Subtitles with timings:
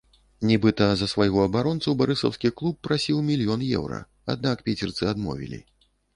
[0.51, 4.01] Нібыта за свайго абаронцу барысаўскі клуб прасіў мільён еўра,
[4.37, 5.63] аднак піцерцы адмовілі.